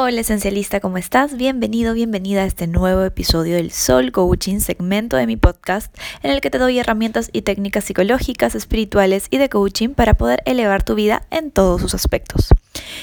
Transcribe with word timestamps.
Hola 0.00 0.20
esencialista, 0.20 0.78
¿cómo 0.78 0.96
estás? 0.96 1.36
Bienvenido, 1.36 1.92
bienvenida 1.92 2.42
a 2.42 2.46
este 2.46 2.68
nuevo 2.68 3.02
episodio 3.02 3.56
del 3.56 3.72
Soul 3.72 4.12
Coaching, 4.12 4.60
segmento 4.60 5.16
de 5.16 5.26
mi 5.26 5.36
podcast 5.36 5.92
en 6.22 6.30
el 6.30 6.40
que 6.40 6.50
te 6.50 6.58
doy 6.58 6.78
herramientas 6.78 7.30
y 7.32 7.42
técnicas 7.42 7.82
psicológicas, 7.82 8.54
espirituales 8.54 9.26
y 9.28 9.38
de 9.38 9.48
coaching 9.48 9.88
para 9.94 10.14
poder 10.14 10.40
elevar 10.44 10.84
tu 10.84 10.94
vida 10.94 11.26
en 11.32 11.50
todos 11.50 11.80
sus 11.80 11.94
aspectos. 11.96 12.50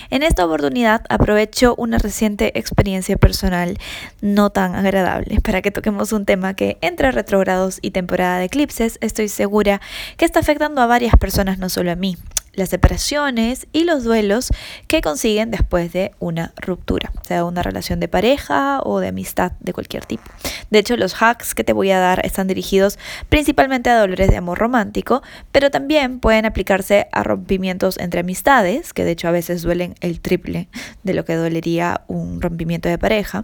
En 0.09 0.23
esta 0.23 0.45
oportunidad 0.45 1.03
aprovecho 1.09 1.75
una 1.77 1.97
reciente 1.97 2.57
experiencia 2.57 3.17
personal 3.17 3.77
no 4.21 4.51
tan 4.51 4.73
agradable 4.73 5.41
para 5.41 5.61
que 5.61 5.71
toquemos 5.71 6.13
un 6.13 6.23
tema 6.23 6.53
que 6.53 6.77
entre 6.79 7.11
retrogrados 7.11 7.79
y 7.81 7.91
temporada 7.91 8.39
de 8.39 8.45
eclipses 8.45 8.99
estoy 9.01 9.27
segura 9.27 9.81
que 10.15 10.23
está 10.23 10.39
afectando 10.39 10.81
a 10.81 10.87
varias 10.87 11.15
personas, 11.17 11.59
no 11.59 11.67
solo 11.67 11.91
a 11.91 11.97
mí 11.97 12.15
las 12.55 12.69
separaciones 12.69 13.67
y 13.71 13.83
los 13.83 14.03
duelos 14.03 14.49
que 14.87 15.01
consiguen 15.01 15.51
después 15.51 15.93
de 15.93 16.11
una 16.19 16.53
ruptura, 16.57 17.11
sea 17.27 17.45
una 17.45 17.63
relación 17.63 17.99
de 17.99 18.07
pareja 18.07 18.79
o 18.83 18.99
de 18.99 19.09
amistad 19.09 19.53
de 19.59 19.73
cualquier 19.73 20.05
tipo. 20.05 20.23
De 20.69 20.79
hecho, 20.79 20.97
los 20.97 21.21
hacks 21.21 21.53
que 21.53 21.63
te 21.63 21.73
voy 21.73 21.91
a 21.91 21.99
dar 21.99 22.25
están 22.25 22.47
dirigidos 22.47 22.97
principalmente 23.29 23.89
a 23.89 23.99
dolores 23.99 24.29
de 24.29 24.37
amor 24.37 24.57
romántico, 24.57 25.21
pero 25.51 25.71
también 25.71 26.19
pueden 26.19 26.45
aplicarse 26.45 27.07
a 27.11 27.23
rompimientos 27.23 27.97
entre 27.99 28.21
amistades, 28.21 28.93
que 28.93 29.03
de 29.03 29.11
hecho 29.11 29.27
a 29.27 29.31
veces 29.31 29.61
duelen 29.61 29.95
el 30.01 30.19
triple 30.19 30.67
de 31.03 31.13
lo 31.13 31.25
que 31.25 31.35
dolería 31.35 32.01
un 32.07 32.41
rompimiento 32.41 32.89
de 32.89 32.97
pareja 32.97 33.43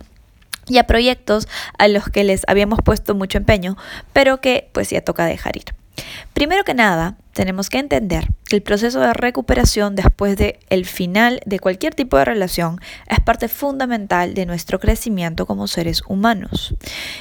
y 0.68 0.78
a 0.78 0.86
proyectos 0.86 1.48
a 1.78 1.88
los 1.88 2.06
que 2.10 2.24
les 2.24 2.44
habíamos 2.48 2.80
puesto 2.84 3.16
mucho 3.16 3.38
empeño, 3.38 3.78
pero 4.14 4.42
que 4.42 4.70
pues 4.74 4.90
ya 4.90 5.02
toca 5.02 5.26
dejar 5.26 5.58
ir. 5.58 5.81
Primero 6.34 6.64
que 6.64 6.74
nada, 6.74 7.18
tenemos 7.34 7.70
que 7.70 7.78
entender 7.78 8.28
que 8.50 8.56
el 8.56 8.62
proceso 8.62 9.00
de 9.00 9.14
recuperación 9.14 9.96
después 9.96 10.36
de 10.38 10.60
el 10.70 10.86
final 10.86 11.40
de 11.46 11.60
cualquier 11.60 11.94
tipo 11.94 12.18
de 12.18 12.26
relación 12.26 12.80
es 13.08 13.20
parte 13.20 13.48
fundamental 13.48 14.34
de 14.34 14.46
nuestro 14.46 14.80
crecimiento 14.80 15.46
como 15.46 15.68
seres 15.68 16.02
humanos. 16.08 16.74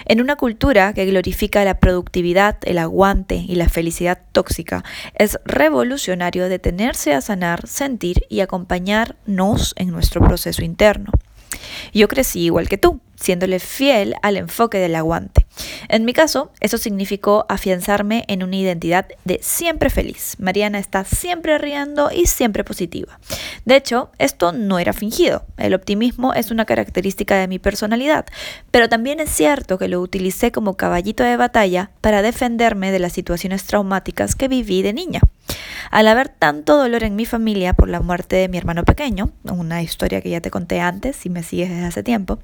En 0.06 0.20
una 0.20 0.36
cultura 0.36 0.92
que 0.94 1.06
glorifica 1.06 1.64
la 1.64 1.78
productividad, 1.78 2.58
el 2.62 2.78
aguante 2.78 3.36
y 3.36 3.56
la 3.56 3.68
felicidad 3.68 4.20
tóxica, 4.32 4.84
es 5.14 5.38
revolucionario 5.44 6.48
detenerse 6.48 7.14
a 7.14 7.20
sanar, 7.20 7.66
sentir 7.66 8.24
y 8.28 8.40
acompañarnos 8.40 9.74
en 9.76 9.90
nuestro 9.90 10.20
proceso 10.22 10.64
interno. 10.64 11.12
Yo 11.92 12.08
crecí 12.08 12.40
igual 12.40 12.68
que 12.68 12.78
tú, 12.78 13.00
siéndole 13.16 13.58
fiel 13.58 14.14
al 14.22 14.36
enfoque 14.36 14.78
del 14.78 14.94
aguante. 14.94 15.46
En 15.88 16.04
mi 16.04 16.12
caso, 16.12 16.52
eso 16.60 16.78
significó 16.78 17.46
afianzarme 17.48 18.24
en 18.28 18.42
una 18.42 18.56
identidad 18.56 19.06
de 19.24 19.40
siempre 19.42 19.90
feliz. 19.90 20.36
Mariana 20.38 20.78
está 20.78 21.04
siempre 21.04 21.58
riendo 21.58 22.10
y 22.10 22.26
siempre 22.26 22.64
positiva. 22.64 23.18
De 23.64 23.76
hecho, 23.76 24.10
esto 24.18 24.52
no 24.52 24.78
era 24.78 24.92
fingido. 24.92 25.44
El 25.56 25.74
optimismo 25.74 26.34
es 26.34 26.50
una 26.50 26.64
característica 26.64 27.36
de 27.36 27.48
mi 27.48 27.58
personalidad, 27.58 28.26
pero 28.70 28.88
también 28.88 29.20
es 29.20 29.30
cierto 29.30 29.78
que 29.78 29.88
lo 29.88 30.00
utilicé 30.00 30.52
como 30.52 30.76
caballito 30.76 31.22
de 31.22 31.36
batalla 31.36 31.90
para 32.00 32.22
defenderme 32.22 32.92
de 32.92 32.98
las 32.98 33.12
situaciones 33.12 33.64
traumáticas 33.64 34.34
que 34.34 34.48
viví 34.48 34.82
de 34.82 34.92
niña. 34.92 35.20
Al 35.90 36.06
haber 36.06 36.28
tanto 36.28 36.76
dolor 36.76 37.02
en 37.02 37.16
mi 37.16 37.26
familia 37.26 37.72
por 37.74 37.88
la 37.88 38.00
muerte 38.00 38.36
de 38.36 38.48
mi 38.48 38.58
hermano 38.58 38.84
pequeño, 38.84 39.30
una 39.44 39.82
historia 39.82 40.20
que 40.20 40.30
ya 40.30 40.40
te 40.40 40.50
conté 40.50 40.80
antes 40.80 41.16
si 41.16 41.30
me 41.30 41.42
sigues 41.42 41.68
desde 41.70 41.86
hace 41.86 42.02
tiempo, 42.02 42.38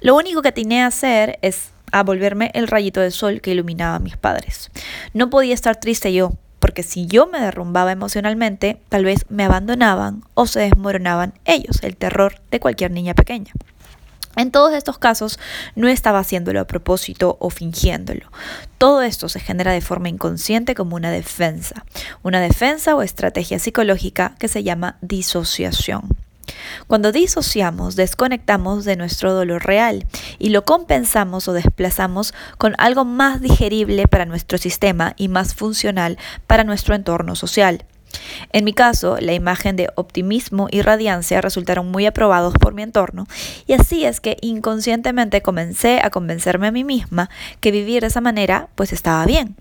lo 0.00 0.16
único 0.16 0.42
que 0.42 0.48
atiné 0.48 0.82
a 0.82 0.86
hacer 0.86 1.38
es 1.42 1.70
a 1.92 2.02
volverme 2.02 2.50
el 2.54 2.66
rayito 2.66 3.00
de 3.00 3.10
sol 3.10 3.40
que 3.40 3.52
iluminaba 3.52 3.96
a 3.96 4.00
mis 4.00 4.16
padres. 4.16 4.70
No 5.14 5.30
podía 5.30 5.54
estar 5.54 5.76
triste 5.76 6.12
yo, 6.12 6.32
porque 6.58 6.82
si 6.82 7.06
yo 7.06 7.26
me 7.26 7.40
derrumbaba 7.40 7.92
emocionalmente, 7.92 8.80
tal 8.88 9.04
vez 9.04 9.26
me 9.28 9.44
abandonaban 9.44 10.24
o 10.34 10.46
se 10.46 10.60
desmoronaban 10.60 11.34
ellos, 11.44 11.82
el 11.82 11.96
terror 11.96 12.40
de 12.50 12.60
cualquier 12.60 12.90
niña 12.90 13.14
pequeña. 13.14 13.52
En 14.36 14.50
todos 14.50 14.72
estos 14.72 14.98
casos 14.98 15.38
no 15.74 15.88
estaba 15.88 16.20
haciéndolo 16.20 16.60
a 16.60 16.66
propósito 16.66 17.36
o 17.38 17.50
fingiéndolo. 17.50 18.30
Todo 18.78 19.02
esto 19.02 19.28
se 19.28 19.40
genera 19.40 19.72
de 19.72 19.82
forma 19.82 20.08
inconsciente 20.08 20.74
como 20.74 20.96
una 20.96 21.10
defensa, 21.10 21.84
una 22.22 22.40
defensa 22.40 22.96
o 22.96 23.02
estrategia 23.02 23.58
psicológica 23.58 24.34
que 24.38 24.48
se 24.48 24.62
llama 24.62 24.96
disociación. 25.02 26.08
Cuando 26.86 27.12
disociamos, 27.12 27.96
desconectamos 27.96 28.84
de 28.84 28.96
nuestro 28.96 29.34
dolor 29.34 29.64
real 29.64 30.06
y 30.38 30.50
lo 30.50 30.64
compensamos 30.64 31.48
o 31.48 31.52
desplazamos 31.52 32.34
con 32.58 32.74
algo 32.78 33.04
más 33.04 33.40
digerible 33.40 34.06
para 34.08 34.24
nuestro 34.24 34.58
sistema 34.58 35.14
y 35.16 35.28
más 35.28 35.54
funcional 35.54 36.18
para 36.46 36.64
nuestro 36.64 36.94
entorno 36.94 37.36
social. 37.36 37.84
En 38.52 38.64
mi 38.64 38.72
caso, 38.72 39.16
la 39.20 39.32
imagen 39.32 39.76
de 39.76 39.88
optimismo 39.94 40.68
y 40.70 40.82
radiancia 40.82 41.40
resultaron 41.40 41.90
muy 41.90 42.06
aprobados 42.06 42.54
por 42.54 42.74
mi 42.74 42.82
entorno 42.82 43.26
y 43.66 43.72
así 43.72 44.04
es 44.04 44.20
que 44.20 44.36
inconscientemente 44.40 45.42
comencé 45.42 46.00
a 46.02 46.10
convencerme 46.10 46.66
a 46.66 46.72
mí 46.72 46.84
misma 46.84 47.30
que 47.60 47.70
vivir 47.70 48.02
de 48.02 48.08
esa 48.08 48.20
manera 48.20 48.68
pues 48.74 48.92
estaba 48.92 49.24
bien. 49.24 49.56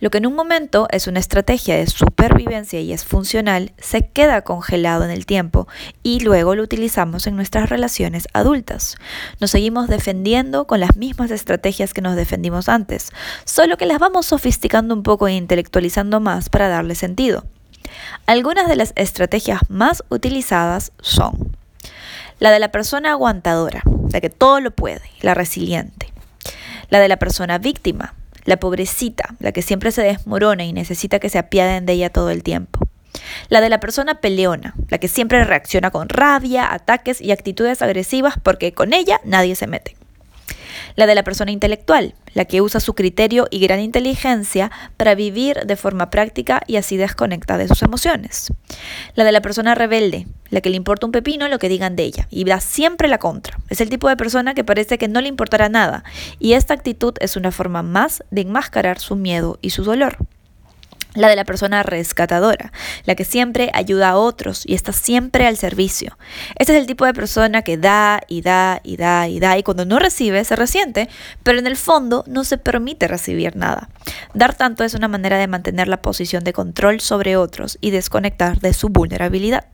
Lo 0.00 0.10
que 0.10 0.18
en 0.18 0.26
un 0.26 0.34
momento 0.34 0.88
es 0.90 1.06
una 1.06 1.20
estrategia 1.20 1.76
de 1.76 1.86
supervivencia 1.86 2.80
y 2.80 2.92
es 2.92 3.04
funcional, 3.04 3.72
se 3.78 4.08
queda 4.08 4.42
congelado 4.42 5.04
en 5.04 5.10
el 5.10 5.24
tiempo 5.24 5.66
y 6.02 6.20
luego 6.20 6.54
lo 6.54 6.62
utilizamos 6.62 7.26
en 7.26 7.36
nuestras 7.36 7.70
relaciones 7.70 8.28
adultas. 8.34 8.96
Nos 9.40 9.50
seguimos 9.50 9.88
defendiendo 9.88 10.66
con 10.66 10.80
las 10.80 10.96
mismas 10.96 11.30
estrategias 11.30 11.94
que 11.94 12.02
nos 12.02 12.16
defendimos 12.16 12.68
antes, 12.68 13.10
solo 13.44 13.78
que 13.78 13.86
las 13.86 13.98
vamos 13.98 14.26
sofisticando 14.26 14.94
un 14.94 15.02
poco 15.02 15.28
e 15.28 15.34
intelectualizando 15.34 16.20
más 16.20 16.50
para 16.50 16.68
darle 16.68 16.94
sentido. 16.94 17.46
Algunas 18.26 18.68
de 18.68 18.76
las 18.76 18.92
estrategias 18.96 19.60
más 19.68 20.04
utilizadas 20.10 20.92
son 21.00 21.56
la 22.38 22.50
de 22.50 22.58
la 22.58 22.70
persona 22.70 23.12
aguantadora, 23.12 23.82
la 24.12 24.20
que 24.20 24.28
todo 24.28 24.60
lo 24.60 24.70
puede, 24.72 25.02
la 25.22 25.32
resiliente. 25.32 26.12
La 26.90 27.00
de 27.00 27.08
la 27.08 27.16
persona 27.16 27.58
víctima, 27.58 28.14
la 28.46 28.56
pobrecita, 28.56 29.34
la 29.38 29.52
que 29.52 29.62
siempre 29.62 29.92
se 29.92 30.02
desmorona 30.02 30.64
y 30.64 30.72
necesita 30.72 31.18
que 31.18 31.28
se 31.28 31.38
apiaden 31.38 31.84
de 31.84 31.92
ella 31.92 32.10
todo 32.10 32.30
el 32.30 32.42
tiempo. 32.42 32.80
La 33.48 33.60
de 33.60 33.68
la 33.68 33.80
persona 33.80 34.20
peleona, 34.20 34.74
la 34.88 34.98
que 34.98 35.08
siempre 35.08 35.44
reacciona 35.44 35.90
con 35.90 36.08
rabia, 36.08 36.72
ataques 36.72 37.20
y 37.20 37.32
actitudes 37.32 37.82
agresivas 37.82 38.34
porque 38.42 38.72
con 38.72 38.92
ella 38.92 39.20
nadie 39.24 39.54
se 39.54 39.66
mete 39.66 39.96
la 40.94 41.06
de 41.06 41.14
la 41.14 41.24
persona 41.24 41.50
intelectual, 41.50 42.14
la 42.34 42.44
que 42.44 42.60
usa 42.60 42.80
su 42.80 42.94
criterio 42.94 43.48
y 43.50 43.60
gran 43.60 43.80
inteligencia 43.80 44.70
para 44.96 45.14
vivir 45.14 45.66
de 45.66 45.76
forma 45.76 46.10
práctica 46.10 46.60
y 46.66 46.76
así 46.76 46.96
desconecta 46.96 47.58
de 47.58 47.68
sus 47.68 47.82
emociones. 47.82 48.52
La 49.14 49.24
de 49.24 49.32
la 49.32 49.40
persona 49.40 49.74
rebelde, 49.74 50.26
la 50.50 50.60
que 50.60 50.70
le 50.70 50.76
importa 50.76 51.06
un 51.06 51.12
pepino 51.12 51.48
lo 51.48 51.58
que 51.58 51.68
digan 51.68 51.96
de 51.96 52.04
ella 52.04 52.28
y 52.30 52.44
da 52.44 52.60
siempre 52.60 53.08
la 53.08 53.18
contra. 53.18 53.58
Es 53.68 53.80
el 53.80 53.88
tipo 53.88 54.08
de 54.08 54.16
persona 54.16 54.54
que 54.54 54.64
parece 54.64 54.98
que 54.98 55.08
no 55.08 55.20
le 55.20 55.28
importará 55.28 55.68
nada 55.68 56.04
y 56.38 56.52
esta 56.52 56.74
actitud 56.74 57.14
es 57.20 57.36
una 57.36 57.50
forma 57.50 57.82
más 57.82 58.22
de 58.30 58.42
enmascarar 58.42 58.98
su 58.98 59.16
miedo 59.16 59.58
y 59.62 59.70
su 59.70 59.82
dolor 59.82 60.18
la 61.16 61.28
de 61.28 61.36
la 61.36 61.44
persona 61.44 61.82
rescatadora, 61.82 62.72
la 63.04 63.14
que 63.14 63.24
siempre 63.24 63.70
ayuda 63.74 64.10
a 64.10 64.16
otros 64.16 64.62
y 64.66 64.74
está 64.74 64.92
siempre 64.92 65.46
al 65.46 65.56
servicio. 65.56 66.16
Este 66.58 66.72
es 66.72 66.78
el 66.78 66.86
tipo 66.86 67.04
de 67.04 67.14
persona 67.14 67.62
que 67.62 67.76
da 67.76 68.20
y 68.28 68.42
da 68.42 68.80
y 68.84 68.96
da 68.96 69.28
y 69.28 69.40
da 69.40 69.58
y 69.58 69.62
cuando 69.62 69.84
no 69.84 69.98
recibe 69.98 70.44
se 70.44 70.56
resiente, 70.56 71.08
pero 71.42 71.58
en 71.58 71.66
el 71.66 71.76
fondo 71.76 72.24
no 72.26 72.44
se 72.44 72.58
permite 72.58 73.08
recibir 73.08 73.56
nada. 73.56 73.88
Dar 74.34 74.54
tanto 74.54 74.84
es 74.84 74.94
una 74.94 75.08
manera 75.08 75.38
de 75.38 75.48
mantener 75.48 75.88
la 75.88 76.02
posición 76.02 76.44
de 76.44 76.52
control 76.52 77.00
sobre 77.00 77.36
otros 77.36 77.78
y 77.80 77.90
desconectar 77.90 78.60
de 78.60 78.74
su 78.74 78.88
vulnerabilidad. 78.88 79.66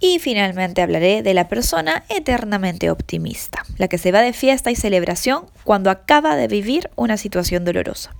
Y 0.00 0.18
finalmente 0.18 0.82
hablaré 0.82 1.22
de 1.22 1.34
la 1.34 1.48
persona 1.48 2.04
eternamente 2.08 2.90
optimista, 2.90 3.62
la 3.78 3.88
que 3.88 3.96
se 3.96 4.12
va 4.12 4.20
de 4.20 4.32
fiesta 4.32 4.70
y 4.70 4.76
celebración 4.76 5.46
cuando 5.62 5.90
acaba 5.90 6.36
de 6.36 6.48
vivir 6.48 6.90
una 6.96 7.16
situación 7.16 7.64
dolorosa. 7.64 8.10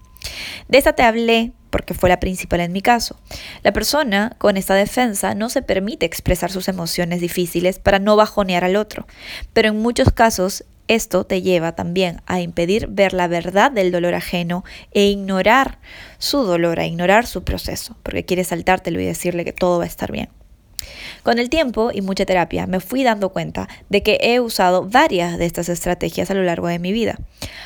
De 0.69 0.79
esta 0.79 0.95
te 0.95 1.03
hablé 1.03 1.53
porque 1.71 1.95
fue 1.95 2.09
la 2.09 2.21
principal 2.21 2.61
en 2.61 2.73
mi 2.73 2.83
caso. 2.83 3.17
La 3.63 3.73
persona 3.73 4.37
con 4.39 4.57
esta 4.57 4.75
defensa 4.75 5.35
no 5.35 5.49
se 5.49 5.61
permite 5.61 6.07
expresar 6.07 6.53
sus 6.53 6.69
emociones 6.69 7.21
difíciles 7.21 7.81
para 7.81 7.99
no 7.99 8.15
bajonear 8.15 8.63
al 8.63 8.77
otro, 8.77 9.09
pero 9.53 9.71
en 9.71 9.83
muchos 9.83 10.13
casos 10.13 10.65
esto 10.87 11.25
te 11.25 11.43
lleva 11.43 11.75
también 11.75 12.21
a 12.27 12.41
impedir 12.41 12.87
ver 12.89 13.13
la 13.13 13.27
verdad 13.27 13.73
del 13.73 13.91
dolor 13.91 14.15
ajeno 14.15 14.65
e 14.93 15.07
ignorar 15.07 15.79
su 16.19 16.45
dolor, 16.45 16.79
a 16.79 16.87
ignorar 16.87 17.27
su 17.27 17.43
proceso, 17.43 17.97
porque 18.03 18.25
quieres 18.25 18.49
saltártelo 18.49 19.01
y 19.01 19.07
decirle 19.07 19.45
que 19.45 19.53
todo 19.53 19.79
va 19.79 19.85
a 19.85 19.89
estar 19.89 20.13
bien. 20.13 20.29
Con 21.23 21.39
el 21.39 21.49
tiempo 21.49 21.91
y 21.93 22.03
mucha 22.03 22.27
terapia 22.27 22.67
me 22.67 22.81
fui 22.81 23.03
dando 23.03 23.31
cuenta 23.31 23.69
de 23.89 24.03
que 24.03 24.19
he 24.21 24.41
usado 24.41 24.85
varias 24.85 25.39
de 25.39 25.47
estas 25.47 25.69
estrategias 25.69 26.31
a 26.31 26.35
lo 26.35 26.43
largo 26.43 26.69
de 26.69 26.79
mi 26.79 26.93
vida. 26.93 27.19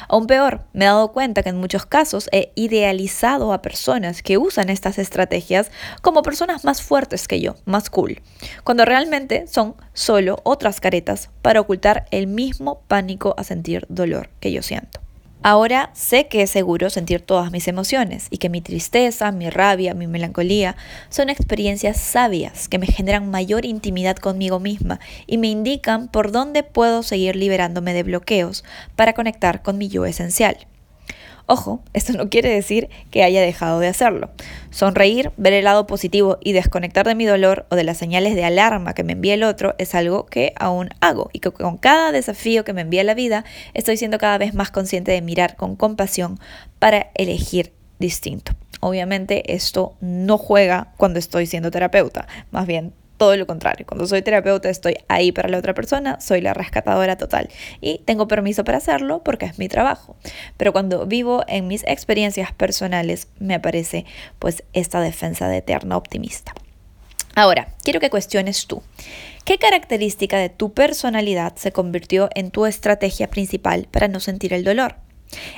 Aún 0.09 0.27
peor, 0.27 0.63
me 0.73 0.85
he 0.85 0.89
dado 0.89 1.13
cuenta 1.13 1.43
que 1.43 1.51
en 1.51 1.59
muchos 1.59 1.85
casos 1.87 2.29
he 2.33 2.53
idealizado 2.55 3.53
a 3.53 3.63
personas 3.63 4.23
que 4.23 4.39
usan 4.39 4.71
estas 4.71 4.99
estrategias 4.99 5.71
como 6.03 6.23
personas 6.23 6.65
más 6.65 6.83
fuertes 6.83 7.29
que 7.29 7.41
yo, 7.41 7.57
más 7.65 7.91
cool, 7.91 8.21
cuando 8.65 8.85
realmente 8.85 9.47
son 9.47 9.75
solo 9.93 10.41
otras 10.45 10.81
caretas 10.81 11.31
para 11.43 11.61
ocultar 11.61 12.07
el 12.11 12.27
mismo 12.27 12.83
pánico 12.89 13.35
a 13.37 13.45
sentir 13.45 13.87
dolor 13.89 14.31
que 14.41 14.53
yo 14.53 14.63
siento. 14.63 15.08
Ahora 15.43 15.91
sé 15.95 16.27
que 16.27 16.43
es 16.43 16.51
seguro 16.51 16.91
sentir 16.91 17.21
todas 17.21 17.53
mis 17.53 17.69
emociones 17.69 18.27
y 18.31 18.39
que 18.39 18.49
mi 18.49 18.61
tristeza, 18.61 19.31
mi 19.31 19.51
rabia, 19.51 19.95
mi 19.95 20.09
melancolía 20.09 20.77
son 21.11 21.31
experiencias 21.31 21.97
sabias 21.97 22.69
que 22.69 22.79
me 22.79 22.87
generan 22.87 23.31
mayor 23.31 23.65
intimidad 23.65 24.17
conmigo 24.17 24.59
misma 24.59 24.99
y 25.27 25.39
me 25.39 25.47
indican 25.47 26.09
por 26.09 26.33
dónde 26.33 26.65
puedo 26.65 27.05
seguir 27.05 27.37
liberándome 27.37 27.95
de 27.95 28.03
bloqueos 28.03 28.65
para 28.97 29.13
conectar 29.13 29.63
con 29.63 29.79
mi 29.79 29.89
yo 29.89 30.07
esencial. 30.07 30.67
Ojo, 31.51 31.81
esto 31.95 32.13
no 32.13 32.29
quiere 32.29 32.51
decir 32.51 32.91
que 33.11 33.23
haya 33.23 33.41
dejado 33.41 33.81
de 33.81 33.89
hacerlo. 33.89 34.29
Sonreír, 34.69 35.33
ver 35.39 35.55
el 35.55 35.65
lado 35.65 35.87
positivo 35.87 36.37
y 36.43 36.53
desconectar 36.53 37.07
de 37.07 37.15
mi 37.15 37.25
dolor 37.25 37.65
o 37.71 37.75
de 37.75 37.85
las 37.85 37.97
señales 37.97 38.35
de 38.35 38.45
alarma 38.45 38.93
que 38.93 39.03
me 39.03 39.15
envía 39.15 39.33
el 39.33 39.43
otro 39.43 39.75
es 39.79 39.95
algo 39.95 40.27
que 40.27 40.53
aún 40.61 40.91
hago 41.01 41.31
y 41.33 41.39
que 41.39 41.51
con 41.51 41.79
cada 41.79 42.13
desafío 42.13 42.65
que 42.65 42.75
me 42.75 42.83
envía 42.83 43.03
la 43.03 43.15
vida 43.15 43.47
estoy 43.73 43.97
siendo 43.97 44.19
cada 44.19 44.37
vez 44.37 44.53
más 44.53 44.71
consciente 44.71 45.11
de 45.13 45.23
mirar 45.23 45.57
con 45.57 45.75
compasión 45.75 46.39
para 46.79 47.13
elegir 47.15 47.73
distinto. 47.99 48.53
Obviamente 48.81 49.55
esto 49.55 49.97
no 50.03 50.37
juega 50.37 50.93
cuando 50.99 51.19
estoy 51.19 51.47
siendo 51.47 51.71
terapeuta, 51.71 52.29
más 52.51 52.67
bien 52.67 52.93
todo 53.19 53.37
lo 53.37 53.47
contrario. 53.47 53.85
Cuando 53.87 54.07
soy 54.07 54.23
terapeuta 54.23 54.71
estoy 54.71 54.97
ahí 55.09 55.33
para 55.33 55.49
la 55.49 55.59
otra 55.59 55.75
persona, 55.75 56.19
soy 56.21 56.41
la 56.41 56.55
rescatadora 56.55 57.19
total 57.19 57.51
y 57.81 57.99
tengo 57.99 58.29
permiso 58.29 58.65
para 58.65 58.79
hacerlo 58.79 59.23
porque 59.23 59.47
es 59.47 59.59
mi 59.59 59.69
trabajo. 59.69 60.17
Pero 60.57 60.73
cuando 60.73 61.05
vivo 61.07 61.45
en 61.49 61.67
mis 61.67 61.85
experiencias 61.85 62.53
personales 62.53 63.29
me 63.39 63.55
aparece 63.55 64.07
pues 64.39 64.65
esta 64.73 65.01
defensa 65.01 65.49
de 65.49 65.59
eterna 65.59 65.97
optimista. 65.97 66.55
Ahora, 67.35 67.69
quiero 67.85 68.01
que 68.01 68.11
cuestiones 68.11 68.67
tú. 68.67 68.83
¿Qué 69.45 69.59
característica 69.59 70.39
de 70.39 70.49
tu 70.49 70.73
personalidad 70.73 71.55
se 71.57 71.73
convirtió 71.73 72.29
en 72.35 72.51
tu 72.51 72.67
estrategia 72.67 73.29
principal 73.29 73.87
para 73.91 74.09
no 74.09 74.21
sentir 74.21 74.53
el 74.53 74.65
dolor? 74.65 74.97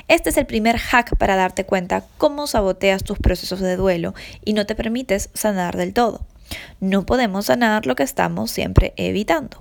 Este 0.07 0.29
es 0.29 0.37
el 0.37 0.45
primer 0.45 0.77
hack 0.77 1.17
para 1.17 1.35
darte 1.35 1.65
cuenta 1.65 2.03
cómo 2.17 2.47
saboteas 2.47 3.03
tus 3.03 3.19
procesos 3.19 3.59
de 3.61 3.77
duelo 3.77 4.13
y 4.43 4.53
no 4.53 4.65
te 4.65 4.75
permites 4.75 5.29
sanar 5.33 5.77
del 5.77 5.93
todo. 5.93 6.25
No 6.79 7.05
podemos 7.05 7.45
sanar 7.47 7.85
lo 7.85 7.95
que 7.95 8.03
estamos 8.03 8.51
siempre 8.51 8.93
evitando. 8.97 9.57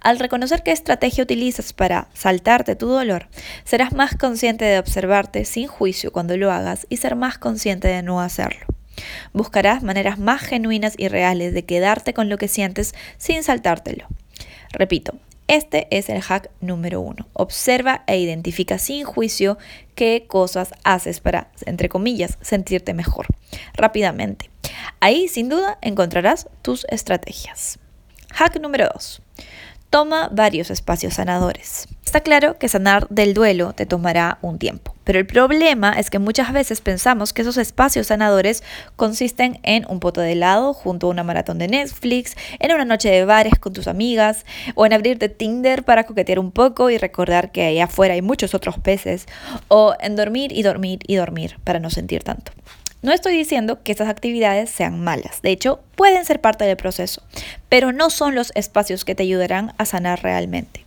Al 0.00 0.18
reconocer 0.18 0.62
qué 0.62 0.72
estrategia 0.72 1.24
utilizas 1.24 1.72
para 1.72 2.08
saltarte 2.14 2.76
tu 2.76 2.86
dolor, 2.86 3.28
serás 3.64 3.92
más 3.92 4.16
consciente 4.16 4.64
de 4.64 4.78
observarte 4.78 5.44
sin 5.44 5.68
juicio 5.68 6.12
cuando 6.12 6.36
lo 6.36 6.50
hagas 6.50 6.86
y 6.88 6.96
ser 6.96 7.16
más 7.16 7.38
consciente 7.38 7.88
de 7.88 8.02
no 8.02 8.20
hacerlo. 8.20 8.66
Buscarás 9.32 9.82
maneras 9.82 10.18
más 10.18 10.42
genuinas 10.42 10.94
y 10.96 11.08
reales 11.08 11.54
de 11.54 11.64
quedarte 11.64 12.14
con 12.14 12.28
lo 12.28 12.38
que 12.38 12.48
sientes 12.48 12.94
sin 13.18 13.42
saltártelo. 13.42 14.06
Repito, 14.70 15.14
este 15.54 15.86
es 15.90 16.08
el 16.08 16.22
hack 16.22 16.50
número 16.62 17.02
uno. 17.02 17.28
Observa 17.34 18.04
e 18.06 18.18
identifica 18.18 18.78
sin 18.78 19.04
juicio 19.04 19.58
qué 19.94 20.24
cosas 20.26 20.72
haces 20.82 21.20
para, 21.20 21.50
entre 21.66 21.90
comillas, 21.90 22.38
sentirte 22.40 22.94
mejor 22.94 23.26
rápidamente. 23.74 24.48
Ahí, 25.00 25.28
sin 25.28 25.50
duda, 25.50 25.76
encontrarás 25.82 26.48
tus 26.62 26.86
estrategias. 26.88 27.78
Hack 28.32 28.60
número 28.60 28.88
2. 28.94 29.20
Toma 29.92 30.30
varios 30.32 30.70
espacios 30.70 31.12
sanadores. 31.12 31.86
Está 32.06 32.20
claro 32.20 32.56
que 32.58 32.70
sanar 32.70 33.06
del 33.10 33.34
duelo 33.34 33.74
te 33.74 33.84
tomará 33.84 34.38
un 34.40 34.58
tiempo, 34.58 34.94
pero 35.04 35.18
el 35.18 35.26
problema 35.26 35.92
es 35.98 36.08
que 36.08 36.18
muchas 36.18 36.50
veces 36.54 36.80
pensamos 36.80 37.34
que 37.34 37.42
esos 37.42 37.58
espacios 37.58 38.06
sanadores 38.06 38.62
consisten 38.96 39.60
en 39.64 39.84
un 39.90 40.00
poto 40.00 40.22
de 40.22 40.32
helado 40.32 40.72
junto 40.72 41.06
a 41.06 41.10
una 41.10 41.24
maratón 41.24 41.58
de 41.58 41.68
Netflix, 41.68 42.36
en 42.58 42.72
una 42.72 42.86
noche 42.86 43.10
de 43.10 43.26
bares 43.26 43.58
con 43.58 43.74
tus 43.74 43.86
amigas, 43.86 44.46
o 44.76 44.86
en 44.86 44.94
abrirte 44.94 45.28
Tinder 45.28 45.84
para 45.84 46.04
coquetear 46.04 46.38
un 46.38 46.52
poco 46.52 46.88
y 46.88 46.96
recordar 46.96 47.52
que 47.52 47.66
allá 47.66 47.84
afuera 47.84 48.14
hay 48.14 48.22
muchos 48.22 48.54
otros 48.54 48.78
peces, 48.78 49.26
o 49.68 49.94
en 50.00 50.16
dormir 50.16 50.52
y 50.52 50.62
dormir 50.62 51.00
y 51.06 51.16
dormir 51.16 51.58
para 51.64 51.80
no 51.80 51.90
sentir 51.90 52.22
tanto. 52.24 52.52
No 53.02 53.10
estoy 53.10 53.36
diciendo 53.36 53.82
que 53.82 53.90
estas 53.90 54.08
actividades 54.08 54.70
sean 54.70 55.00
malas, 55.00 55.42
de 55.42 55.50
hecho 55.50 55.80
pueden 55.96 56.24
ser 56.24 56.40
parte 56.40 56.64
del 56.64 56.76
proceso, 56.76 57.20
pero 57.68 57.90
no 57.90 58.10
son 58.10 58.36
los 58.36 58.52
espacios 58.54 59.04
que 59.04 59.16
te 59.16 59.24
ayudarán 59.24 59.74
a 59.76 59.86
sanar 59.86 60.22
realmente. 60.22 60.86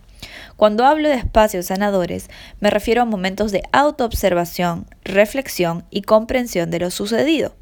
Cuando 0.56 0.86
hablo 0.86 1.10
de 1.10 1.16
espacios 1.16 1.66
sanadores, 1.66 2.30
me 2.58 2.70
refiero 2.70 3.02
a 3.02 3.04
momentos 3.04 3.52
de 3.52 3.62
autoobservación, 3.70 4.86
reflexión 5.04 5.84
y 5.90 6.00
comprensión 6.00 6.70
de 6.70 6.78
lo 6.78 6.90
sucedido. 6.90 7.54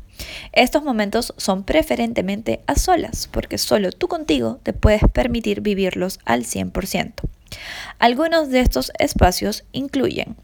Estos 0.53 0.85
momentos 0.85 1.35
son 1.37 1.65
preferentemente 1.65 2.61
a 2.69 2.77
solas, 2.77 3.29
porque 3.33 3.59
solo 3.59 3.91
tú 3.91 4.07
contigo 4.07 4.61
te 4.63 4.73
puedes 4.73 5.03
permitir 5.13 5.63
vivirlos 5.63 6.21
al 6.25 6.45
100%. 6.45 7.15
Algunos 7.99 8.51
de 8.51 8.61
estos 8.61 8.93
espacios 9.01 9.65
incluyen 9.73 10.37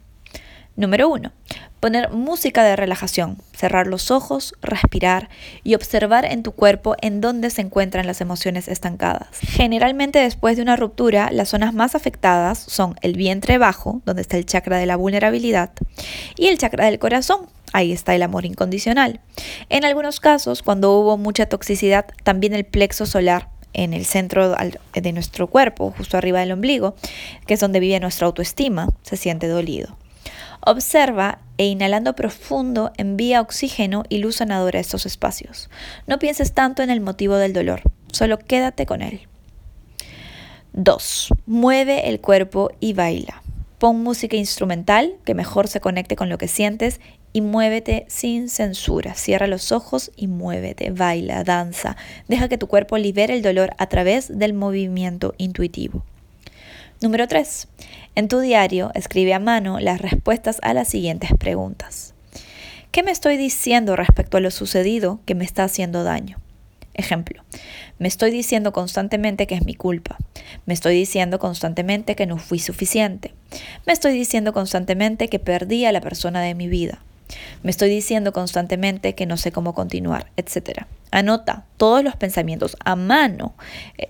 Número 0.77 1.09
1. 1.09 1.33
Poner 1.81 2.11
música 2.11 2.63
de 2.63 2.77
relajación, 2.77 3.39
cerrar 3.53 3.87
los 3.87 4.11
ojos, 4.11 4.55
respirar 4.63 5.29
y 5.65 5.75
observar 5.75 6.25
en 6.25 6.43
tu 6.43 6.53
cuerpo 6.53 6.95
en 7.01 7.21
dónde 7.21 7.51
se 7.51 7.63
encuentran 7.63 8.07
las 8.07 8.21
emociones 8.21 8.69
estancadas. 8.69 9.29
Generalmente 9.41 10.19
después 10.19 10.57
de 10.57 10.63
una 10.63 10.77
ruptura, 10.77 11.31
las 11.33 11.49
zonas 11.49 11.75
más 11.75 11.95
afectadas 11.95 12.59
son 12.59 12.97
el 13.03 13.15
vientre 13.15 13.59
bajo, 13.59 14.01
donde 14.05 14.23
está 14.23 14.37
el 14.37 14.47
chakra 14.47 14.77
de 14.77 14.87
la 14.87 14.97
vulnerabilidad, 14.97 15.71
y 16.37 16.49
el 16.49 16.59
chakra 16.59 16.85
del 16.85 16.99
corazón, 16.99 17.49
ahí 17.73 17.93
está 17.93 18.15
el 18.15 18.23
amor 18.23 18.45
incondicional. 18.45 19.21
En 19.71 19.85
algunos 19.85 20.21
casos, 20.21 20.63
cuando 20.63 20.93
hubo 20.99 21.17
mucha 21.17 21.47
toxicidad, 21.47 22.07
también 22.23 22.55
el 22.55 22.65
plexo 22.65 23.07
solar, 23.07 23.49
en 23.73 23.95
el 23.95 24.05
centro 24.05 24.55
de 24.95 25.13
nuestro 25.13 25.47
cuerpo, 25.47 25.95
justo 25.97 26.17
arriba 26.17 26.41
del 26.41 26.53
ombligo, 26.53 26.97
que 27.47 27.55
es 27.55 27.61
donde 27.61 27.81
vive 27.81 28.01
nuestra 28.01 28.27
autoestima, 28.27 28.89
se 29.03 29.17
siente 29.17 29.47
dolido. 29.47 29.97
Observa 30.61 31.41
e 31.57 31.67
inhalando 31.67 32.15
profundo 32.15 32.93
envía 32.97 33.41
oxígeno 33.41 34.05
y 34.09 34.19
luz 34.19 34.37
sanadora 34.37 34.79
a 34.79 34.81
estos 34.81 35.07
espacios. 35.07 35.71
No 36.07 36.19
pienses 36.19 36.53
tanto 36.53 36.83
en 36.83 36.91
el 36.91 37.01
motivo 37.01 37.37
del 37.37 37.53
dolor, 37.53 37.83
solo 38.13 38.39
quédate 38.39 38.87
con 38.87 39.03
él. 39.03 39.23
2. 40.73 41.29
Mueve 41.47 42.09
el 42.09 42.21
cuerpo 42.21 42.71
y 42.79 42.93
baila. 42.93 43.43
Pon 43.79 44.03
música 44.03 44.37
instrumental 44.37 45.17
que 45.25 45.35
mejor 45.35 45.67
se 45.67 45.81
conecte 45.81 46.15
con 46.15 46.29
lo 46.29 46.37
que 46.37 46.49
sientes 46.49 47.01
y 47.33 47.41
muévete 47.41 48.05
sin 48.09 48.49
censura. 48.49 49.15
Cierra 49.15 49.47
los 49.47 49.73
ojos 49.73 50.13
y 50.17 50.27
muévete, 50.27 50.91
baila, 50.91 51.45
danza. 51.45 51.97
Deja 52.29 52.49
que 52.49 52.59
tu 52.59 52.67
cuerpo 52.67 52.99
libere 52.99 53.35
el 53.35 53.43
dolor 53.43 53.71
a 53.79 53.87
través 53.87 54.39
del 54.39 54.53
movimiento 54.53 55.35
intuitivo. 55.39 56.05
Número 57.03 57.27
3. 57.27 57.67
En 58.15 58.29
tu 58.29 58.41
diario 58.41 58.91
escribe 58.95 59.33
a 59.33 59.39
mano 59.39 59.81
las 59.81 60.03
respuestas 60.03 60.59
a 60.61 60.75
las 60.75 60.89
siguientes 60.89 61.31
preguntas. 61.39 62.13
¿Qué 62.91 63.03
me 63.03 63.11
estoy 63.11 63.39
diciendo 63.39 63.97
respecto 63.97 64.37
a 64.37 64.41
lo 64.41 64.51
sucedido 64.51 65.19
que 65.25 65.35
me 65.35 65.47
está 65.47 65.65
haciendo 65.65 66.05
daño? 66.05 66.37
Ejemplo, 66.93 67.43
me 67.99 68.07
estoy 68.07 68.31
diciendo 68.31 68.75
constantemente 68.75 69.47
que 69.47 69.55
es 69.55 69.65
mi 69.65 69.75
culpa. 69.75 70.19
Me 70.67 70.75
estoy 70.75 70.95
diciendo 70.95 71.39
constantemente 71.39 72.17
que 72.17 72.27
no 72.27 72.37
fui 72.37 72.59
suficiente. 72.59 73.33
Me 73.87 73.95
estoy 73.95 74.13
diciendo 74.13 74.53
constantemente 74.53 75.29
que 75.29 75.39
perdí 75.39 75.87
a 75.87 75.93
la 75.93 76.03
persona 76.03 76.43
de 76.43 76.55
mi 76.55 76.69
vida. 76.69 77.03
Me 77.63 77.71
estoy 77.71 77.91
diciendo 77.91 78.33
constantemente 78.33 79.15
que 79.15 79.27
no 79.27 79.37
sé 79.37 79.53
cómo 79.53 79.75
continuar, 79.75 80.31
etc. 80.37 80.85
Anota 81.11 81.65
todos 81.77 82.03
los 82.03 82.17
pensamientos 82.17 82.77
a 82.85 82.97
mano. 82.97 83.55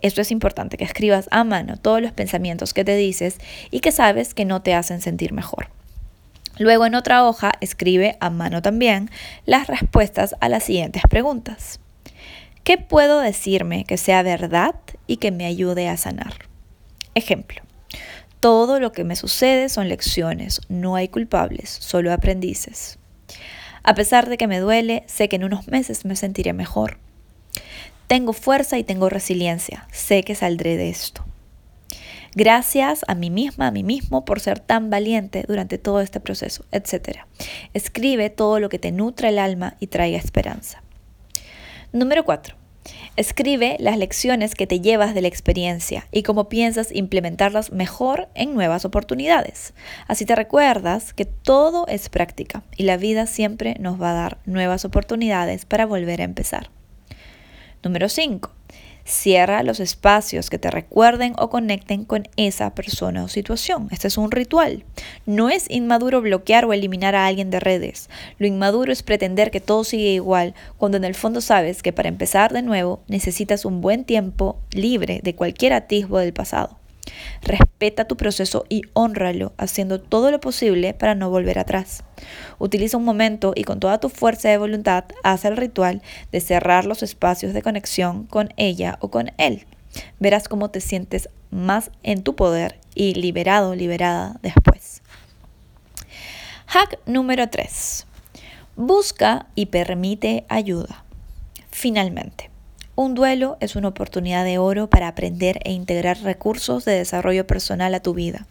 Esto 0.02 0.20
es 0.20 0.30
importante, 0.30 0.76
que 0.76 0.84
escribas 0.84 1.28
a 1.30 1.44
mano 1.44 1.76
todos 1.76 2.00
los 2.00 2.12
pensamientos 2.12 2.74
que 2.74 2.84
te 2.84 2.96
dices 2.96 3.38
y 3.70 3.80
que 3.80 3.92
sabes 3.92 4.34
que 4.34 4.44
no 4.44 4.62
te 4.62 4.74
hacen 4.74 5.00
sentir 5.00 5.32
mejor. 5.32 5.68
Luego 6.58 6.84
en 6.84 6.94
otra 6.94 7.24
hoja 7.24 7.52
escribe 7.60 8.16
a 8.20 8.28
mano 8.28 8.60
también 8.60 9.10
las 9.46 9.66
respuestas 9.66 10.34
a 10.40 10.48
las 10.48 10.64
siguientes 10.64 11.02
preguntas. 11.08 11.80
¿Qué 12.64 12.76
puedo 12.76 13.20
decirme 13.20 13.84
que 13.84 13.96
sea 13.96 14.22
verdad 14.22 14.74
y 15.06 15.16
que 15.16 15.30
me 15.30 15.46
ayude 15.46 15.88
a 15.88 15.96
sanar? 15.96 16.34
Ejemplo. 17.14 17.62
Todo 18.40 18.78
lo 18.78 18.92
que 18.92 19.04
me 19.04 19.16
sucede 19.16 19.68
son 19.68 19.88
lecciones, 19.88 20.60
no 20.68 20.96
hay 20.96 21.08
culpables, 21.08 21.68
solo 21.68 22.12
aprendices. 22.12 22.99
A 23.82 23.94
pesar 23.94 24.28
de 24.28 24.36
que 24.36 24.46
me 24.46 24.60
duele, 24.60 25.04
sé 25.06 25.28
que 25.28 25.36
en 25.36 25.44
unos 25.44 25.68
meses 25.68 26.04
me 26.04 26.16
sentiré 26.16 26.52
mejor. 26.52 26.98
Tengo 28.06 28.32
fuerza 28.32 28.78
y 28.78 28.84
tengo 28.84 29.08
resiliencia. 29.08 29.86
Sé 29.92 30.22
que 30.22 30.34
saldré 30.34 30.76
de 30.76 30.90
esto. 30.90 31.24
Gracias 32.34 33.04
a 33.08 33.14
mí 33.14 33.30
misma, 33.30 33.66
a 33.66 33.70
mí 33.72 33.82
mismo 33.82 34.24
por 34.24 34.38
ser 34.38 34.60
tan 34.60 34.88
valiente 34.88 35.44
durante 35.48 35.78
todo 35.78 36.00
este 36.00 36.20
proceso, 36.20 36.64
etc. 36.70 37.20
Escribe 37.74 38.30
todo 38.30 38.60
lo 38.60 38.68
que 38.68 38.78
te 38.78 38.92
nutra 38.92 39.30
el 39.30 39.38
alma 39.38 39.76
y 39.80 39.88
traiga 39.88 40.18
esperanza. 40.18 40.82
Número 41.92 42.24
4. 42.24 42.59
Escribe 43.16 43.76
las 43.78 43.98
lecciones 43.98 44.54
que 44.54 44.66
te 44.66 44.80
llevas 44.80 45.14
de 45.14 45.20
la 45.20 45.28
experiencia 45.28 46.06
y 46.10 46.22
cómo 46.22 46.48
piensas 46.48 46.92
implementarlas 46.92 47.72
mejor 47.72 48.28
en 48.34 48.54
nuevas 48.54 48.84
oportunidades. 48.84 49.74
Así 50.06 50.24
te 50.24 50.34
recuerdas 50.34 51.12
que 51.12 51.26
todo 51.26 51.86
es 51.86 52.08
práctica 52.08 52.62
y 52.76 52.84
la 52.84 52.96
vida 52.96 53.26
siempre 53.26 53.76
nos 53.78 54.00
va 54.00 54.12
a 54.12 54.14
dar 54.14 54.38
nuevas 54.46 54.84
oportunidades 54.84 55.66
para 55.66 55.86
volver 55.86 56.20
a 56.20 56.24
empezar. 56.24 56.70
Número 57.82 58.08
5. 58.08 58.59
Cierra 59.04 59.62
los 59.62 59.80
espacios 59.80 60.50
que 60.50 60.58
te 60.58 60.70
recuerden 60.70 61.34
o 61.38 61.50
conecten 61.50 62.04
con 62.04 62.28
esa 62.36 62.74
persona 62.74 63.24
o 63.24 63.28
situación. 63.28 63.88
Este 63.90 64.08
es 64.08 64.18
un 64.18 64.30
ritual. 64.30 64.84
No 65.26 65.50
es 65.50 65.70
inmaduro 65.70 66.20
bloquear 66.20 66.64
o 66.64 66.72
eliminar 66.72 67.14
a 67.14 67.26
alguien 67.26 67.50
de 67.50 67.60
redes. 67.60 68.10
Lo 68.38 68.46
inmaduro 68.46 68.92
es 68.92 69.02
pretender 69.02 69.50
que 69.50 69.60
todo 69.60 69.84
sigue 69.84 70.12
igual 70.12 70.54
cuando 70.76 70.96
en 70.96 71.04
el 71.04 71.14
fondo 71.14 71.40
sabes 71.40 71.82
que 71.82 71.92
para 71.92 72.08
empezar 72.08 72.52
de 72.52 72.62
nuevo 72.62 73.02
necesitas 73.08 73.64
un 73.64 73.80
buen 73.80 74.04
tiempo 74.04 74.58
libre 74.72 75.20
de 75.22 75.34
cualquier 75.34 75.72
atisbo 75.72 76.18
del 76.18 76.32
pasado. 76.32 76.79
Respeta 77.42 78.06
tu 78.06 78.16
proceso 78.16 78.64
y 78.68 78.82
honralo, 78.92 79.52
haciendo 79.56 80.00
todo 80.00 80.30
lo 80.30 80.40
posible 80.40 80.94
para 80.94 81.14
no 81.14 81.30
volver 81.30 81.58
atrás. 81.58 82.04
Utiliza 82.58 82.96
un 82.96 83.04
momento 83.04 83.52
y 83.54 83.64
con 83.64 83.80
toda 83.80 84.00
tu 84.00 84.08
fuerza 84.08 84.48
de 84.48 84.58
voluntad 84.58 85.04
haz 85.22 85.44
el 85.44 85.56
ritual 85.56 86.02
de 86.32 86.40
cerrar 86.40 86.84
los 86.84 87.02
espacios 87.02 87.54
de 87.54 87.62
conexión 87.62 88.26
con 88.26 88.52
ella 88.56 88.98
o 89.00 89.10
con 89.10 89.32
él. 89.38 89.66
Verás 90.18 90.48
cómo 90.48 90.70
te 90.70 90.80
sientes 90.80 91.28
más 91.50 91.90
en 92.02 92.22
tu 92.22 92.36
poder 92.36 92.78
y 92.94 93.14
liberado, 93.14 93.74
liberada 93.74 94.38
después. 94.42 95.02
Hack 96.66 97.00
número 97.06 97.48
3. 97.48 98.06
Busca 98.76 99.46
y 99.54 99.66
permite 99.66 100.44
ayuda. 100.48 101.04
Finalmente, 101.70 102.50
un 102.94 103.14
duelo 103.14 103.56
es 103.60 103.76
una 103.76 103.88
oportunidad 103.88 104.44
de 104.44 104.58
oro 104.58 104.90
para 104.90 105.08
aprender 105.08 105.60
e 105.64 105.72
integrar 105.72 106.20
recursos 106.20 106.84
de 106.84 106.92
desarrollo 106.92 107.46
personal 107.46 107.94
a 107.94 108.00
tu 108.00 108.14
vida. 108.14 108.46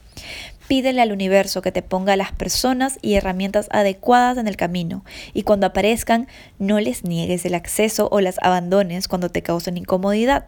Pídele 0.67 1.01
al 1.01 1.11
universo 1.11 1.63
que 1.63 1.71
te 1.71 1.81
ponga 1.81 2.15
las 2.15 2.31
personas 2.31 2.99
y 3.01 3.15
herramientas 3.15 3.67
adecuadas 3.71 4.37
en 4.37 4.47
el 4.47 4.55
camino 4.55 5.03
y 5.33 5.41
cuando 5.41 5.65
aparezcan 5.65 6.27
no 6.59 6.79
les 6.79 7.03
niegues 7.03 7.43
el 7.45 7.55
acceso 7.55 8.07
o 8.11 8.21
las 8.21 8.37
abandones 8.41 9.07
cuando 9.07 9.29
te 9.29 9.41
causen 9.41 9.77
incomodidad. 9.77 10.45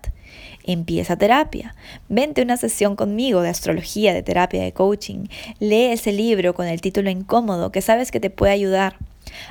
Empieza 0.63 1.15
terapia. 1.15 1.75
Vente 2.07 2.43
una 2.43 2.57
sesión 2.57 2.95
conmigo 2.95 3.41
de 3.41 3.49
astrología, 3.49 4.13
de 4.13 4.21
terapia, 4.21 4.61
de 4.61 4.73
coaching. 4.73 5.25
Lee 5.59 5.91
ese 5.91 6.11
libro 6.11 6.53
con 6.53 6.67
el 6.67 6.81
título 6.81 7.09
incómodo 7.09 7.71
que 7.71 7.81
sabes 7.81 8.11
que 8.11 8.19
te 8.19 8.29
puede 8.29 8.53
ayudar. 8.53 8.97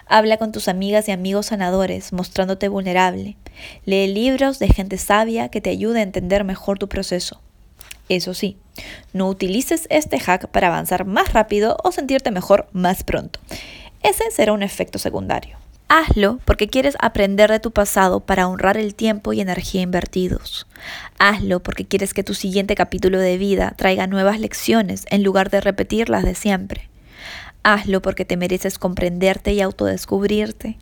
Habla 0.06 0.36
con 0.36 0.52
tus 0.52 0.68
amigas 0.68 1.08
y 1.08 1.12
amigos 1.12 1.46
sanadores, 1.46 2.12
mostrándote 2.12 2.68
vulnerable. 2.68 3.36
Lee 3.84 4.06
libros 4.06 4.58
de 4.58 4.68
gente 4.68 4.98
sabia 4.98 5.48
que 5.48 5.60
te 5.60 5.70
ayude 5.70 6.00
a 6.00 6.04
entender 6.04 6.44
mejor 6.44 6.78
tu 6.78 6.88
proceso. 6.88 7.40
Eso 8.08 8.34
sí, 8.34 8.56
no 9.12 9.28
utilices 9.28 9.86
este 9.88 10.18
hack 10.18 10.48
para 10.48 10.66
avanzar 10.66 11.04
más 11.04 11.32
rápido 11.32 11.76
o 11.84 11.92
sentirte 11.92 12.30
mejor 12.30 12.68
más 12.72 13.04
pronto. 13.04 13.38
Ese 14.02 14.30
será 14.30 14.52
un 14.52 14.62
efecto 14.62 14.98
secundario. 14.98 15.58
Hazlo 15.92 16.38
porque 16.44 16.68
quieres 16.68 16.96
aprender 17.00 17.50
de 17.50 17.58
tu 17.58 17.72
pasado 17.72 18.20
para 18.20 18.46
honrar 18.46 18.76
el 18.76 18.94
tiempo 18.94 19.32
y 19.32 19.40
energía 19.40 19.82
invertidos. 19.82 20.68
Hazlo 21.18 21.60
porque 21.64 21.84
quieres 21.84 22.14
que 22.14 22.22
tu 22.22 22.34
siguiente 22.34 22.76
capítulo 22.76 23.18
de 23.18 23.36
vida 23.38 23.74
traiga 23.76 24.06
nuevas 24.06 24.38
lecciones 24.38 25.04
en 25.10 25.24
lugar 25.24 25.50
de 25.50 25.60
repetir 25.60 26.08
las 26.08 26.22
de 26.22 26.36
siempre. 26.36 26.88
Hazlo 27.62 28.00
porque 28.02 28.24
te 28.24 28.36
mereces 28.36 28.78
comprenderte 28.78 29.52
y 29.52 29.60
autodescubrirte. 29.60 30.78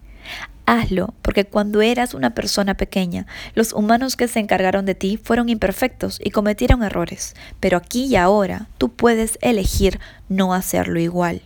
Hazlo 0.67 1.15
porque 1.23 1.47
cuando 1.47 1.81
eras 1.81 2.13
una 2.13 2.35
persona 2.35 2.77
pequeña, 2.77 3.27
los 3.55 3.73
humanos 3.73 4.17
que 4.17 4.29
se 4.29 4.39
encargaron 4.39 4.85
de 4.85 4.95
ti 4.95 5.17
fueron 5.17 5.49
imperfectos 5.49 6.21
y 6.23 6.31
cometieron 6.31 6.83
errores, 6.83 7.35
pero 7.59 7.79
aquí 7.79 8.05
y 8.05 8.17
ahora 8.17 8.69
tú 8.77 8.91
puedes 8.91 9.39
elegir 9.41 9.99
no 10.29 10.53
hacerlo 10.53 11.01
igual. 11.01 11.41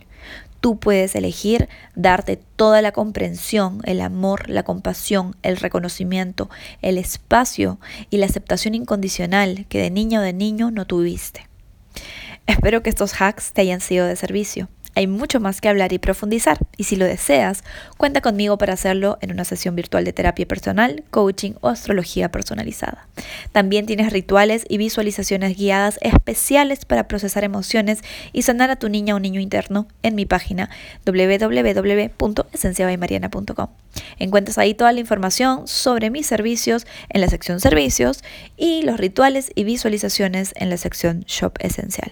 Tú 0.59 0.77
puedes 0.77 1.15
elegir 1.15 1.67
darte 1.95 2.37
toda 2.37 2.81
la 2.81 2.93
comprensión, 2.93 3.81
el 3.83 3.99
amor, 4.01 4.49
la 4.49 4.63
compasión, 4.63 5.35
el 5.41 5.57
reconocimiento, 5.57 6.49
el 6.81 6.97
espacio 6.97 7.79
y 8.09 8.17
la 8.17 8.27
aceptación 8.27 8.73
incondicional 8.73 9.65
que 9.67 9.81
de 9.81 9.89
niño 9.89 10.19
o 10.19 10.23
de 10.23 10.31
niño 10.31 10.71
no 10.71 10.85
tuviste. 10.85 11.49
Espero 12.45 12.83
que 12.83 12.89
estos 12.89 13.21
hacks 13.21 13.51
te 13.51 13.61
hayan 13.61 13.81
sido 13.81 14.05
de 14.05 14.15
servicio. 14.15 14.69
Hay 14.95 15.07
mucho 15.07 15.39
más 15.39 15.59
que 15.59 15.69
hablar 15.69 15.91
y 15.91 15.97
profundizar, 15.97 16.59
y 16.77 16.83
si 16.83 16.95
lo 16.95 17.05
deseas, 17.05 17.63
cuenta 17.97 18.21
conmigo 18.21 18.59
para 18.59 18.73
hacerlo 18.73 19.17
en 19.21 19.31
una 19.31 19.43
sesión 19.43 19.75
virtual 19.75 20.05
de 20.05 20.13
terapia 20.13 20.47
personal, 20.47 21.03
coaching 21.09 21.53
o 21.61 21.69
astrología 21.69 22.29
personalizada. 22.29 23.07
También 23.51 23.87
tienes 23.87 24.13
rituales 24.13 24.65
y 24.69 24.77
visualizaciones 24.77 25.57
guiadas 25.57 25.97
especiales 26.01 26.85
para 26.85 27.07
procesar 27.07 27.43
emociones 27.43 28.01
y 28.33 28.43
sanar 28.43 28.69
a 28.69 28.75
tu 28.75 28.87
niña 28.89 29.15
o 29.15 29.19
niño 29.19 29.41
interno 29.41 29.87
en 30.03 30.13
mi 30.15 30.27
página 30.27 30.69
www.esenciabaymariana.com. 31.05 33.67
Encuentras 34.19 34.57
ahí 34.57 34.73
toda 34.73 34.91
la 34.91 34.99
información 34.99 35.65
sobre 35.67 36.09
mis 36.09 36.27
servicios 36.27 36.85
en 37.09 37.21
la 37.21 37.29
sección 37.29 37.59
servicios 37.59 38.23
y 38.57 38.81
los 38.83 38.99
rituales 38.99 39.51
y 39.55 39.63
visualizaciones 39.63 40.53
en 40.55 40.69
la 40.69 40.77
sección 40.77 41.21
shop 41.21 41.53
esencial. 41.59 42.11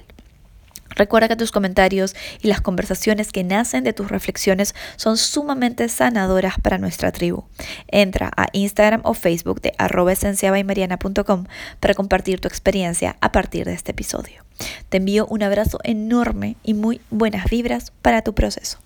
Recuerda 1.02 1.30
que 1.30 1.36
tus 1.36 1.52
comentarios 1.52 2.16
y 2.44 2.48
las 2.48 2.62
conversaciones 2.62 3.32
que 3.32 3.44
nacen 3.44 3.84
de 3.84 3.92
tus 3.92 4.12
reflexiones 4.12 4.76
son 4.98 5.18
sumamente 5.18 5.90
sanadoras 5.90 6.60
para 6.62 6.78
nuestra 6.78 7.12
tribu. 7.12 7.44
Entra 7.88 8.30
a 8.38 8.50
Instagram 8.54 9.02
o 9.04 9.16
Facebook 9.16 9.62
de 9.62 9.74
arroba 9.80 10.14
para 11.80 11.94
compartir 11.96 12.40
tu 12.40 12.48
experiencia 12.48 13.18
a 13.20 13.32
partir 13.32 13.66
de 13.66 13.74
este 13.74 13.94
episodio. 13.94 14.46
Te 14.90 14.98
envío 14.98 15.26
un 15.26 15.42
abrazo 15.42 15.80
enorme 15.84 16.56
y 16.62 16.76
muy 16.76 17.02
buenas 17.10 17.50
vibras 17.50 17.92
para 18.04 18.22
tu 18.22 18.36
proceso. 18.36 18.78